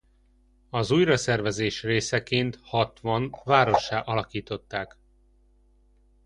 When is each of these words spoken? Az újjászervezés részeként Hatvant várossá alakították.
Az 0.69 0.91
újjászervezés 0.91 1.83
részeként 1.83 2.59
Hatvant 2.63 3.41
várossá 3.43 3.99
alakították. 3.99 4.97